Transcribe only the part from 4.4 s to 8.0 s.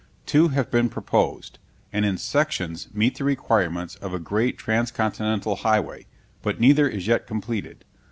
transcontinental highway; but neither is yet completed.